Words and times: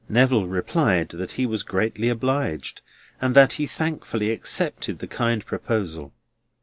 Neville 0.09 0.47
replied 0.47 1.09
that 1.09 1.33
he 1.33 1.45
was 1.45 1.61
greatly 1.61 2.09
obliged, 2.09 2.81
and 3.21 3.35
that 3.35 3.53
he 3.53 3.67
thankfully 3.67 4.31
accepted 4.31 4.97
the 4.97 5.05
kind 5.05 5.45
proposal. 5.45 6.11